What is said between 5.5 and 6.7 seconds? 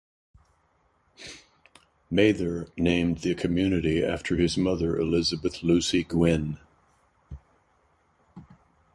Lucy Gwinn.